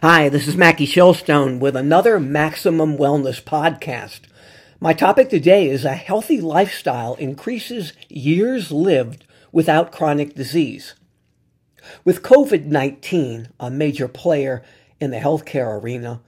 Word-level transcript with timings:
Hi, 0.00 0.28
this 0.28 0.46
is 0.46 0.56
Mackie 0.56 0.86
Shilstone 0.86 1.58
with 1.58 1.74
another 1.74 2.20
Maximum 2.20 2.96
Wellness 2.96 3.42
podcast. 3.42 4.20
My 4.78 4.92
topic 4.92 5.28
today 5.28 5.68
is 5.68 5.84
a 5.84 5.96
healthy 5.96 6.40
lifestyle 6.40 7.16
increases 7.16 7.94
years 8.08 8.70
lived 8.70 9.24
without 9.50 9.90
chronic 9.90 10.36
disease. 10.36 10.94
With 12.04 12.22
COVID 12.22 12.66
19 12.66 13.48
a 13.58 13.70
major 13.72 14.06
player 14.06 14.62
in 15.00 15.10
the 15.10 15.18
healthcare 15.18 15.82
arena, 15.82 16.20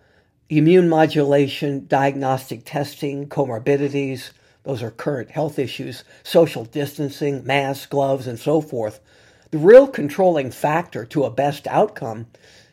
immune 0.48 0.89
modulation, 0.89 1.87
diagnostic 1.87 2.64
testing, 2.64 3.29
comorbidities, 3.29 4.32
those 4.64 4.82
are 4.82 4.91
current 4.91 5.30
health 5.30 5.61
issues, 5.61 6.02
social 6.25 6.64
distancing, 6.64 7.45
masks, 7.45 7.87
gloves, 7.87 8.27
and 8.27 8.41
so 8.41 8.61
forth. 8.61 8.98
The 9.52 9.59
real 9.59 9.87
controlling 9.87 10.50
factor 10.50 11.05
to 11.05 11.23
a 11.23 11.30
best 11.30 11.68
outcome 11.68 12.27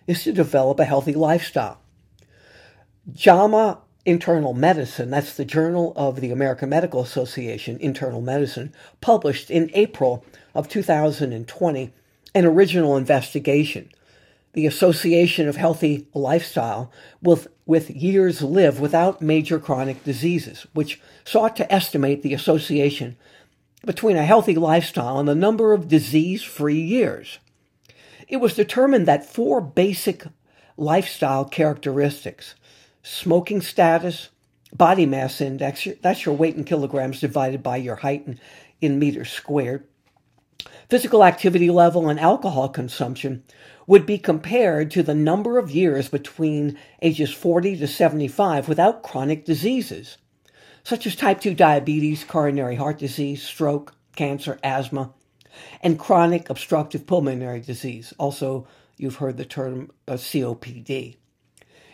is 0.08 0.24
to 0.24 0.34
develop 0.34 0.80
a 0.80 0.86
healthy 0.86 1.14
lifestyle. 1.14 1.80
JAMA 3.14 3.80
Internal 4.06 4.54
Medicine, 4.54 5.10
that's 5.10 5.36
the 5.36 5.46
Journal 5.46 5.94
of 5.98 6.22
the 6.22 6.32
American 6.32 6.70
Medical 6.70 7.02
Association, 7.02 7.78
Internal 7.80 8.22
Medicine, 8.22 8.74
published 9.02 9.52
in 9.52 9.70
April 9.74 10.24
of 10.56 10.70
2020 10.70 11.94
an 12.34 12.46
original 12.46 12.96
investigation. 12.96 13.90
The 14.54 14.66
Association 14.66 15.48
of 15.48 15.58
Healthy 15.58 16.08
Lifestyle 16.14 16.92
with, 17.22 17.48
with 17.66 17.90
years 17.90 18.42
lived 18.42 18.80
without 18.80 19.22
major 19.22 19.60
chronic 19.60 20.04
diseases, 20.04 20.66
which 20.74 21.02
sought 21.26 21.56
to 21.58 21.72
estimate 21.72 22.24
the 22.24 22.34
association 22.34 23.18
between 23.86 24.18
a 24.18 24.26
healthy 24.26 24.56
lifestyle 24.56 25.20
and 25.20 25.28
the 25.28 25.36
number 25.36 25.74
of 25.74 25.88
disease 25.88 26.44
free 26.44 26.80
years. 26.80 27.40
It 28.28 28.38
was 28.38 28.56
determined 28.56 29.08
that 29.08 29.26
four 29.26 29.62
basic 29.62 30.26
lifestyle 30.76 31.46
characteristics 31.46 32.56
smoking 33.02 33.62
status, 33.62 34.30
body 34.74 35.06
mass 35.06 35.40
index, 35.40 35.88
that's 36.02 36.26
your 36.26 36.36
weight 36.36 36.56
in 36.56 36.66
kilograms 36.66 37.22
divided 37.22 37.64
by 37.64 37.78
your 37.78 37.96
height 37.96 38.28
in, 38.28 38.40
in 38.82 39.00
meters 39.00 39.32
squared, 39.32 39.88
physical 40.90 41.24
activity 41.24 41.70
level, 41.70 42.10
and 42.10 42.20
alcohol 42.20 42.68
consumption 42.68 43.44
would 43.86 44.06
be 44.06 44.18
compared 44.18 44.92
to 44.92 45.02
the 45.02 45.16
number 45.16 45.58
of 45.58 45.72
years 45.72 46.10
between 46.10 46.78
ages 47.02 47.32
40 47.32 47.78
to 47.78 47.88
75 47.88 48.68
without 48.68 49.04
chronic 49.04 49.46
diseases, 49.46 50.18
such 50.84 51.08
as 51.08 51.16
type 51.16 51.40
2 51.40 51.54
diabetes, 51.54 52.26
coronary 52.26 52.76
heart 52.76 52.98
disease, 52.98 53.42
stroke, 53.42 53.96
cancer, 54.18 54.60
asthma, 54.64 55.14
and 55.82 56.00
chronic 56.00 56.50
obstructive 56.50 57.08
pulmonary 57.08 57.62
disease. 57.62 58.14
Also, 58.18 58.68
you've 58.98 59.18
heard 59.18 59.38
the 59.38 59.46
term 59.46 59.92
uh, 60.08 60.14
COPD. 60.14 61.16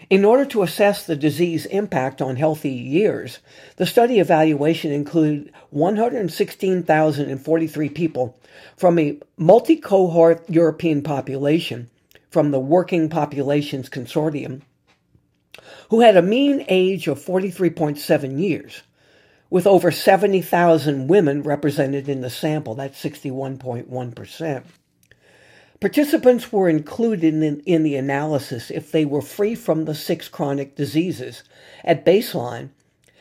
In 0.10 0.26
order 0.26 0.44
to 0.46 0.64
assess 0.64 1.06
the 1.06 1.16
disease 1.16 1.66
impact 1.68 2.22
on 2.22 2.36
healthy 2.36 2.72
years, 2.72 3.40
the 3.78 3.86
study 3.86 4.20
evaluation 4.20 4.92
included 4.92 5.54
116,043 5.70 7.90
people 7.90 8.38
from 8.76 9.00
a 9.00 9.18
multi 9.38 9.78
cohort 9.78 10.44
European 10.50 11.02
population 11.02 11.90
from 12.30 12.52
the 12.52 12.60
Working 12.60 13.08
Populations 13.10 13.90
Consortium 13.90 14.64
who 15.90 16.02
had 16.02 16.18
a 16.18 16.22
mean 16.22 16.66
age 16.70 17.08
of 17.08 17.24
43.7 17.24 18.40
years 18.40 18.82
with 19.54 19.68
over 19.68 19.92
70,000 19.92 21.08
women 21.08 21.44
represented 21.44 22.10
in 22.10 22.22
the 22.22 22.30
sample. 22.32 22.74
That's 22.74 23.00
61.1%. 23.00 24.64
Participants 25.80 26.52
were 26.52 26.68
included 26.68 27.36
in, 27.36 27.60
in, 27.60 27.84
the 27.84 27.96
analysis 27.96 28.72
if 28.72 28.92
they 28.92 29.06
were 29.06 29.22
free 29.22 29.54
from 29.54 29.86
the 29.86 29.94
six 29.94 30.28
chronic 30.28 30.76
diseases 30.76 31.44
at 31.84 32.04
baseline 32.04 32.70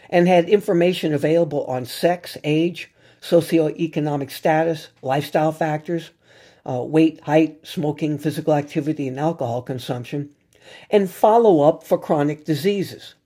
and 0.08 0.26
had 0.26 0.48
information 0.48 1.12
available 1.12 1.66
on 1.66 1.84
sex, 1.84 2.38
age, 2.44 2.90
socioeconomic 3.20 4.30
status, 4.30 4.88
lifestyle 5.02 5.52
factors, 5.52 6.12
uh, 6.66 6.82
weight, 6.82 7.20
height, 7.24 7.58
smoking, 7.62 8.16
physical 8.16 8.54
activity, 8.54 9.06
and 9.06 9.20
alcohol 9.20 9.60
consumption, 9.60 10.30
and 10.88 11.10
follow 11.10 11.60
up 11.60 11.84
for 11.84 11.98
chronic 11.98 12.46
diseases. 12.46 13.16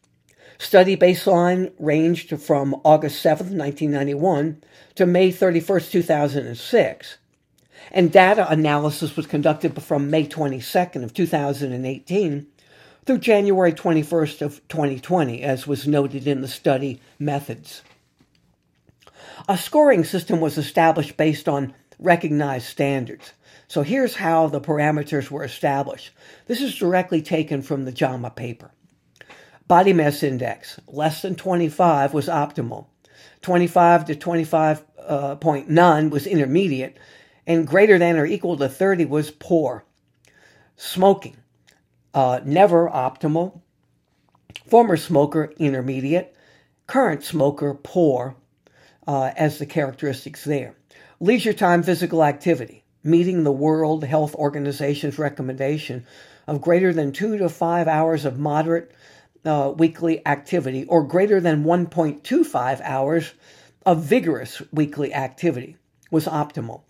Study 0.59 0.97
baseline 0.97 1.73
ranged 1.79 2.41
from 2.41 2.81
August 2.85 3.21
7, 3.21 3.57
1991 3.59 4.63
to 4.95 5.07
May 5.07 5.31
31, 5.31 5.81
2006. 5.83 7.19
And 7.93 8.11
data 8.11 8.51
analysis 8.51 9.17
was 9.17 9.27
conducted 9.27 9.81
from 9.83 10.11
May 10.11 10.27
22nd 10.27 11.05
of 11.05 11.13
2018 11.13 12.47
through 13.05 13.19
January 13.19 13.73
21st 13.73 14.43
of 14.43 14.67
2020, 14.69 15.43
as 15.43 15.67
was 15.67 15.87
noted 15.87 16.27
in 16.27 16.41
the 16.41 16.49
study 16.49 17.01
methods. 17.19 17.83
A 19.49 19.57
scoring 19.57 20.05
system 20.05 20.41
was 20.41 20.59
established 20.59 21.17
based 21.17 21.49
on 21.49 21.75
recognized 21.99 22.67
standards. 22.67 23.33
So 23.69 23.83
here's 23.83 24.17
how 24.17 24.49
the 24.49 24.61
parameters 24.61 25.31
were 25.31 25.45
established. 25.45 26.11
This 26.47 26.61
is 26.61 26.77
directly 26.77 27.23
taken 27.23 27.63
from 27.63 27.85
the 27.85 27.93
JAMA 27.93 28.31
paper. 28.31 28.71
Body 29.69 29.93
mass 29.93 30.23
index, 30.23 30.81
less 30.87 31.23
than 31.23 31.35
25 31.35 32.15
was 32.15 32.29
optimal. 32.29 32.87
25 33.43 34.05
to 34.07 34.15
25.9 34.15 36.07
uh, 36.07 36.09
was 36.09 36.27
intermediate, 36.27 36.97
and 37.47 37.67
greater 37.67 37.99
than 37.99 38.17
or 38.17 38.27
equal 38.27 38.57
to 38.57 38.69
30 38.69 39.07
was 39.07 39.31
poor. 39.31 39.85
Smoking, 40.77 41.37
uh, 42.15 42.41
never 42.45 42.89
optimal. 42.89 43.61
Former 44.69 44.97
smoker, 44.97 45.53
intermediate. 45.59 46.35
Current 46.87 47.25
smoker, 47.25 47.75
poor, 47.75 48.37
uh, 49.07 49.33
as 49.37 49.59
the 49.59 49.67
characteristics 49.67 50.45
there. 50.45 50.77
Leisure 51.19 51.53
time 51.53 51.83
physical 51.83 52.23
activity, 52.23 52.85
meeting 53.03 53.43
the 53.43 53.53
World 53.53 54.05
Health 54.05 54.35
Organization's 54.37 55.19
recommendation 55.19 56.07
of 56.47 56.61
greater 56.61 56.93
than 56.93 57.11
two 57.11 57.37
to 57.39 57.49
five 57.49 57.89
hours 57.89 58.25
of 58.25 58.39
moderate 58.39 58.93
uh, 59.47 59.73
weekly 59.77 60.27
activity 60.27 60.85
or 60.85 61.05
greater 61.05 61.41
than 61.41 61.65
1.25 61.65 62.81
hours 62.83 63.33
of 63.85 64.03
vigorous 64.03 64.61
weekly 64.73 65.15
activity 65.15 65.77
was 66.11 66.27
optimal. 66.27 66.83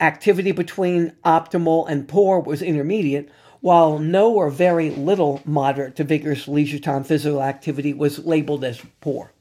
Activity 0.00 0.52
between 0.52 1.12
optimal 1.24 1.88
and 1.88 2.08
poor 2.08 2.40
was 2.40 2.60
intermediate, 2.60 3.30
while 3.60 3.98
no 3.98 4.34
or 4.34 4.50
very 4.50 4.90
little 4.90 5.40
moderate 5.44 5.96
to 5.96 6.04
vigorous 6.04 6.48
leisure 6.48 6.78
time 6.78 7.04
physical 7.04 7.42
activity 7.42 7.94
was 7.94 8.18
labeled 8.26 8.64
as 8.64 8.82
poor. 9.00 9.32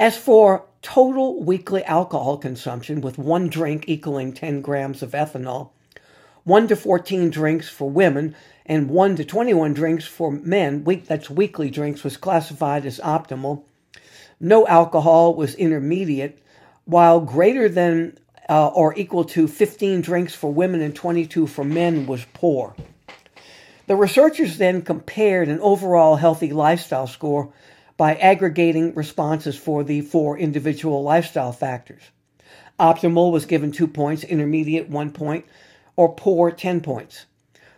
As 0.00 0.16
for 0.16 0.64
total 0.80 1.42
weekly 1.42 1.84
alcohol 1.84 2.38
consumption, 2.38 3.00
with 3.00 3.18
one 3.18 3.48
drink 3.48 3.84
equaling 3.88 4.32
10 4.32 4.60
grams 4.60 5.02
of 5.02 5.10
ethanol, 5.10 5.70
1 6.48 6.68
to 6.68 6.76
14 6.76 7.28
drinks 7.28 7.68
for 7.68 7.90
women 7.90 8.34
and 8.64 8.88
1 8.88 9.16
to 9.16 9.24
21 9.24 9.74
drinks 9.74 10.06
for 10.06 10.32
men, 10.32 10.82
week, 10.82 11.06
that's 11.06 11.28
weekly 11.28 11.68
drinks, 11.68 12.02
was 12.02 12.16
classified 12.16 12.86
as 12.86 12.98
optimal. 13.00 13.64
No 14.40 14.66
alcohol 14.66 15.34
was 15.34 15.54
intermediate, 15.54 16.38
while 16.86 17.20
greater 17.20 17.68
than 17.68 18.16
uh, 18.48 18.68
or 18.68 18.98
equal 18.98 19.24
to 19.24 19.46
15 19.46 20.00
drinks 20.00 20.34
for 20.34 20.50
women 20.50 20.80
and 20.80 20.96
22 20.96 21.46
for 21.46 21.64
men 21.64 22.06
was 22.06 22.24
poor. 22.32 22.74
The 23.86 23.96
researchers 23.96 24.56
then 24.56 24.80
compared 24.80 25.48
an 25.48 25.60
overall 25.60 26.16
healthy 26.16 26.52
lifestyle 26.54 27.06
score 27.06 27.52
by 27.98 28.14
aggregating 28.14 28.94
responses 28.94 29.58
for 29.58 29.84
the 29.84 30.00
four 30.00 30.38
individual 30.38 31.02
lifestyle 31.02 31.52
factors. 31.52 32.02
Optimal 32.80 33.32
was 33.32 33.44
given 33.44 33.70
two 33.70 33.86
points, 33.86 34.24
intermediate 34.24 34.88
one 34.88 35.10
point, 35.10 35.44
or 35.98 36.14
poor 36.14 36.52
10 36.52 36.80
points. 36.80 37.26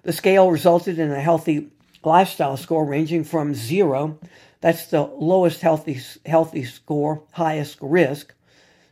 The 0.02 0.12
scale 0.12 0.50
resulted 0.50 0.98
in 0.98 1.10
a 1.10 1.22
healthy 1.22 1.70
lifestyle 2.04 2.58
score 2.58 2.84
ranging 2.84 3.24
from 3.24 3.54
zero, 3.54 4.18
that's 4.60 4.88
the 4.88 5.04
lowest 5.04 5.62
healthy, 5.62 5.98
healthy 6.26 6.64
score, 6.64 7.22
highest 7.32 7.78
risk, 7.80 8.34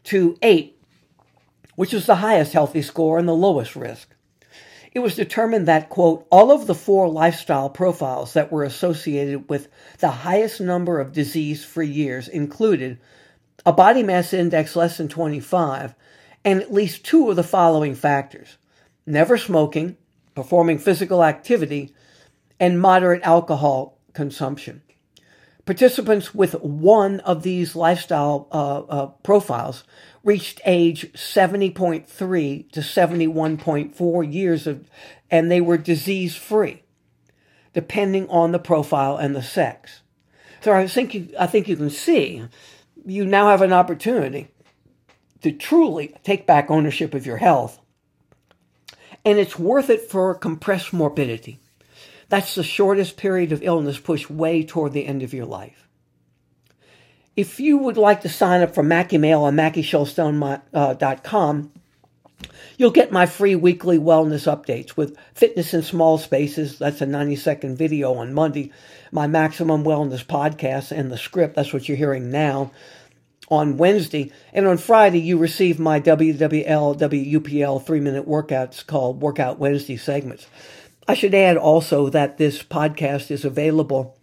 to 0.04 0.38
eight, 0.40 0.80
which 1.76 1.92
is 1.92 2.06
the 2.06 2.16
highest 2.16 2.54
healthy 2.54 2.80
score 2.80 3.18
and 3.18 3.28
the 3.28 3.34
lowest 3.34 3.76
risk. 3.76 4.14
It 4.92 5.00
was 5.00 5.14
determined 5.14 5.68
that, 5.68 5.90
quote, 5.90 6.26
all 6.30 6.50
of 6.50 6.66
the 6.66 6.74
four 6.74 7.06
lifestyle 7.06 7.68
profiles 7.68 8.32
that 8.32 8.50
were 8.50 8.64
associated 8.64 9.50
with 9.50 9.68
the 9.98 10.08
highest 10.08 10.58
number 10.58 11.00
of 11.00 11.12
disease 11.12 11.62
free 11.62 11.86
years 11.86 12.28
included 12.28 12.98
a 13.66 13.74
body 13.74 14.02
mass 14.02 14.32
index 14.32 14.74
less 14.74 14.96
than 14.96 15.08
25 15.08 15.94
and 16.46 16.62
at 16.62 16.72
least 16.72 17.04
two 17.04 17.28
of 17.28 17.36
the 17.36 17.42
following 17.42 17.94
factors 17.94 18.56
never 19.08 19.38
smoking, 19.38 19.96
performing 20.34 20.78
physical 20.78 21.24
activity, 21.24 21.94
and 22.60 22.80
moderate 22.80 23.22
alcohol 23.22 23.98
consumption. 24.12 24.82
Participants 25.64 26.34
with 26.34 26.54
one 26.62 27.20
of 27.20 27.42
these 27.42 27.76
lifestyle 27.76 28.48
uh, 28.52 28.80
uh, 28.80 29.06
profiles 29.22 29.84
reached 30.24 30.60
age 30.64 31.12
70.3 31.12 32.70
to 32.72 32.80
71.4 32.80 34.32
years 34.32 34.66
of, 34.66 34.90
and 35.30 35.50
they 35.50 35.60
were 35.60 35.78
disease 35.78 36.36
free. 36.36 36.82
depending 37.74 38.28
on 38.28 38.50
the 38.50 38.58
profile 38.58 39.16
and 39.16 39.36
the 39.36 39.42
sex. 39.42 40.02
So 40.62 40.72
I 40.72 40.88
think 40.88 41.14
you, 41.14 41.28
I 41.38 41.46
think 41.46 41.68
you 41.68 41.76
can 41.76 41.90
see 41.90 42.42
you 43.06 43.24
now 43.24 43.48
have 43.48 43.62
an 43.62 43.72
opportunity 43.72 44.48
to 45.42 45.52
truly 45.52 46.14
take 46.24 46.46
back 46.46 46.70
ownership 46.70 47.14
of 47.14 47.24
your 47.24 47.36
health. 47.36 47.78
And 49.24 49.38
it's 49.38 49.58
worth 49.58 49.90
it 49.90 50.10
for 50.10 50.34
compressed 50.34 50.92
morbidity. 50.92 51.58
That's 52.28 52.54
the 52.54 52.62
shortest 52.62 53.16
period 53.16 53.52
of 53.52 53.62
illness 53.62 53.98
pushed 53.98 54.30
way 54.30 54.62
toward 54.62 54.92
the 54.92 55.06
end 55.06 55.22
of 55.22 55.32
your 55.32 55.46
life. 55.46 55.88
If 57.36 57.60
you 57.60 57.78
would 57.78 57.96
like 57.96 58.22
to 58.22 58.28
sign 58.28 58.62
up 58.62 58.74
for 58.74 58.82
Mackie 58.82 59.18
Mail 59.18 59.44
on 59.44 59.54
MackieShilstone.com, 59.54 61.72
you'll 62.76 62.90
get 62.90 63.12
my 63.12 63.26
free 63.26 63.54
weekly 63.54 63.98
wellness 63.98 64.52
updates 64.52 64.96
with 64.96 65.16
fitness 65.34 65.72
in 65.72 65.82
small 65.82 66.18
spaces. 66.18 66.78
That's 66.78 67.00
a 67.00 67.06
90 67.06 67.36
second 67.36 67.78
video 67.78 68.14
on 68.14 68.34
Monday. 68.34 68.72
My 69.12 69.26
maximum 69.26 69.84
wellness 69.84 70.24
podcast 70.24 70.90
and 70.90 71.10
the 71.10 71.16
script. 71.16 71.54
That's 71.54 71.72
what 71.72 71.88
you're 71.88 71.96
hearing 71.96 72.30
now 72.30 72.72
on 73.48 73.76
Wednesday. 73.76 74.30
And 74.52 74.66
on 74.66 74.78
Friday, 74.78 75.20
you 75.20 75.38
receive 75.38 75.78
my 75.78 76.00
WWL, 76.00 76.98
WUPL 76.98 77.84
three 77.84 78.00
minute 78.00 78.28
workouts 78.28 78.86
called 78.86 79.20
Workout 79.20 79.58
Wednesday 79.58 79.96
segments. 79.96 80.46
I 81.06 81.14
should 81.14 81.34
add 81.34 81.56
also 81.56 82.10
that 82.10 82.36
this 82.36 82.62
podcast 82.62 83.30
is 83.30 83.44
available 83.44 84.18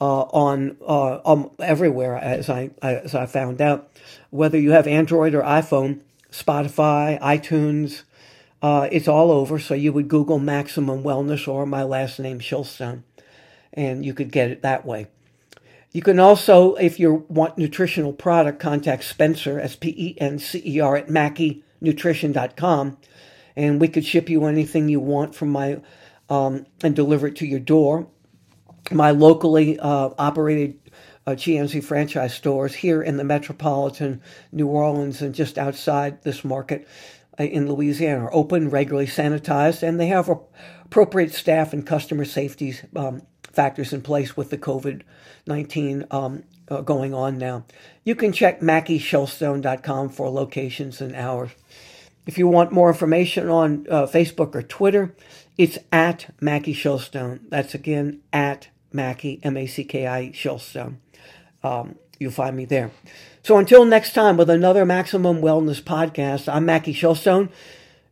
uh, 0.00 0.22
on 0.22 0.76
uh, 0.86 1.20
um, 1.24 1.50
everywhere, 1.60 2.16
as 2.16 2.50
I 2.50 2.70
as 2.82 3.14
I 3.14 3.26
found 3.26 3.60
out. 3.60 3.90
Whether 4.30 4.58
you 4.58 4.72
have 4.72 4.88
Android 4.88 5.34
or 5.34 5.42
iPhone, 5.42 6.00
Spotify, 6.32 7.20
iTunes, 7.20 8.02
uh, 8.60 8.88
it's 8.90 9.06
all 9.06 9.30
over. 9.30 9.58
So 9.60 9.74
you 9.74 9.92
would 9.92 10.08
Google 10.08 10.40
Maximum 10.40 11.04
Wellness 11.04 11.46
or 11.46 11.66
my 11.66 11.84
last 11.84 12.18
name 12.18 12.40
Shilstone, 12.40 13.04
and 13.72 14.04
you 14.04 14.12
could 14.12 14.32
get 14.32 14.50
it 14.50 14.62
that 14.62 14.84
way. 14.84 15.06
You 15.94 16.02
can 16.02 16.18
also, 16.18 16.74
if 16.74 16.98
you 16.98 17.24
want 17.28 17.56
nutritional 17.56 18.12
product, 18.12 18.58
contact 18.58 19.04
Spencer, 19.04 19.60
S 19.60 19.76
P 19.76 19.94
E 19.96 20.16
N 20.20 20.40
C 20.40 20.60
E 20.66 20.80
R, 20.80 20.96
at 20.96 21.06
MackieNutrition.com, 21.06 22.98
and 23.54 23.80
we 23.80 23.86
could 23.86 24.04
ship 24.04 24.28
you 24.28 24.44
anything 24.46 24.88
you 24.88 24.98
want 24.98 25.36
from 25.36 25.50
my 25.50 25.80
um, 26.28 26.66
and 26.82 26.96
deliver 26.96 27.28
it 27.28 27.36
to 27.36 27.46
your 27.46 27.60
door. 27.60 28.08
My 28.90 29.12
locally 29.12 29.78
uh, 29.78 30.10
operated 30.18 30.80
uh, 31.28 31.32
GNC 31.32 31.84
franchise 31.84 32.34
stores 32.34 32.74
here 32.74 33.00
in 33.00 33.16
the 33.16 33.24
metropolitan 33.24 34.20
New 34.50 34.66
Orleans 34.66 35.22
and 35.22 35.32
just 35.32 35.58
outside 35.58 36.24
this 36.24 36.42
market 36.42 36.88
uh, 37.38 37.44
in 37.44 37.72
Louisiana 37.72 38.24
are 38.24 38.34
open, 38.34 38.68
regularly 38.68 39.06
sanitized, 39.06 39.84
and 39.84 40.00
they 40.00 40.08
have 40.08 40.28
appropriate 40.28 41.32
staff 41.32 41.72
and 41.72 41.86
customer 41.86 42.24
safety 42.24 42.74
um, 42.96 43.22
factors 43.54 43.92
in 43.92 44.02
place 44.02 44.36
with 44.36 44.50
the 44.50 44.58
COVID 44.58 45.02
19 45.46 46.06
um, 46.10 46.42
uh, 46.68 46.80
going 46.80 47.14
on 47.14 47.38
now. 47.38 47.64
You 48.04 48.14
can 48.14 48.32
check 48.32 48.60
MackieShilstone.com 48.60 50.08
for 50.10 50.30
locations 50.30 51.00
and 51.00 51.14
hours. 51.14 51.50
If 52.26 52.38
you 52.38 52.48
want 52.48 52.72
more 52.72 52.88
information 52.88 53.48
on 53.48 53.86
uh, 53.90 54.06
Facebook 54.06 54.54
or 54.54 54.62
Twitter, 54.62 55.14
it's 55.58 55.78
at 55.92 56.34
Mackie 56.40 56.74
Shilstone. 56.74 57.40
That's 57.48 57.74
again 57.74 58.20
at 58.32 58.68
Mackie, 58.92 59.40
M 59.42 59.56
A 59.56 59.66
C 59.66 59.84
K 59.84 60.06
I 60.06 60.28
Shilstone. 60.30 60.96
Um, 61.62 61.96
you'll 62.18 62.32
find 62.32 62.56
me 62.56 62.64
there. 62.64 62.90
So 63.42 63.58
until 63.58 63.84
next 63.84 64.14
time 64.14 64.38
with 64.38 64.48
another 64.48 64.86
Maximum 64.86 65.42
Wellness 65.42 65.82
podcast, 65.82 66.50
I'm 66.50 66.64
Mackie 66.64 66.94
Shilstone, 66.94 67.50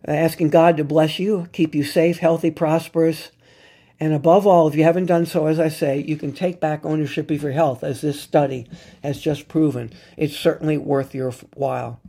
asking 0.06 0.50
God 0.50 0.76
to 0.76 0.84
bless 0.84 1.18
you, 1.18 1.48
keep 1.52 1.74
you 1.74 1.84
safe, 1.84 2.18
healthy, 2.18 2.50
prosperous, 2.50 3.30
and 4.00 4.12
above 4.12 4.46
all, 4.46 4.68
if 4.68 4.74
you 4.74 4.84
haven't 4.84 5.06
done 5.06 5.26
so, 5.26 5.46
as 5.46 5.60
I 5.60 5.68
say, 5.68 6.02
you 6.06 6.16
can 6.16 6.32
take 6.32 6.60
back 6.60 6.84
ownership 6.84 7.30
of 7.30 7.42
your 7.42 7.52
health, 7.52 7.84
as 7.84 8.00
this 8.00 8.20
study 8.20 8.66
has 9.02 9.20
just 9.20 9.48
proven. 9.48 9.92
It's 10.16 10.36
certainly 10.36 10.78
worth 10.78 11.14
your 11.14 11.32
while. 11.54 12.00